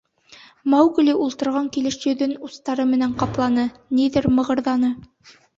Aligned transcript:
Маугли 0.73 1.13
ултырған 1.25 1.67
килеш 1.75 1.99
йөҙөн 2.11 2.33
устары 2.49 2.87
менән 2.95 3.15
ҡапланы, 3.23 3.69
ниҙер 4.01 4.33
мығырҙаны. 4.41 4.95